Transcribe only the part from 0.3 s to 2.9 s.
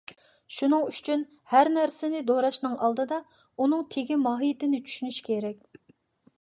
شۇنىڭ ئۈچۈن ھەر نەرسىنى دوراشنىڭ